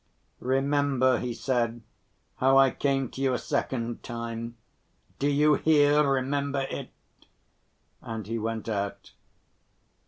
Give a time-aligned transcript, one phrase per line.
[0.39, 1.83] "Remember," he said,
[2.37, 4.57] "how I came to you a second time.
[5.19, 6.89] Do you hear, remember it!"
[8.01, 9.11] And he went out.